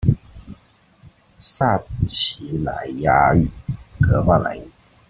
[1.37, 3.45] 撒奇萊雅語、
[3.99, 4.67] 噶瑪蘭語